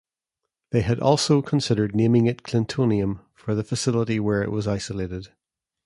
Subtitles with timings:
[0.71, 5.27] They had also considered naming it "clintonium" for the facility where it was isolated.